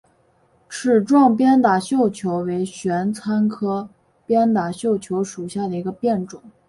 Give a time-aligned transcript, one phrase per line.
[0.67, 3.87] 齿状鞭打绣球为玄参科
[4.25, 6.41] 鞭打绣球属下的一个变种。